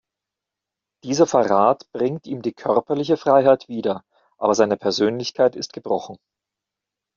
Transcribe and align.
Dieser 1.03 1.27
Verrat 1.27 1.91
bringt 1.91 2.25
ihm 2.25 2.41
die 2.41 2.53
körperliche 2.53 3.17
Freiheit 3.17 3.67
wieder, 3.67 4.03
aber 4.39 4.55
seine 4.55 4.75
Persönlichkeit 4.75 5.55
ist 5.55 5.73
gebrochen. 5.73 6.17